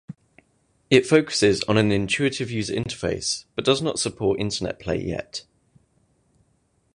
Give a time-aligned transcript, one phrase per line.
[0.89, 5.45] It focuses on an intuitive user interface, but does not support internet play yet.